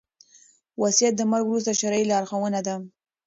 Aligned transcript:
وصيت 0.81 1.13
د 1.17 1.21
مرګ 1.31 1.45
وروسته 1.47 1.71
شرعي 1.79 2.05
لارښوونه 2.11 2.59
ده 2.67 2.75